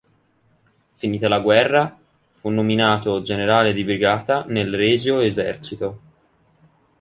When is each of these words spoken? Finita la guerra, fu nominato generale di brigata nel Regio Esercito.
Finita 0.93 1.27
la 1.27 1.39
guerra, 1.39 1.95
fu 2.31 2.49
nominato 2.49 3.21
generale 3.21 3.71
di 3.71 3.83
brigata 3.83 4.45
nel 4.47 4.73
Regio 4.75 5.19
Esercito. 5.19 5.99